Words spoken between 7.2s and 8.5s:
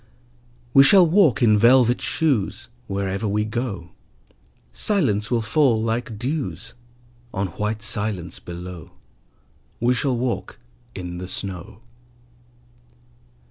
On white silence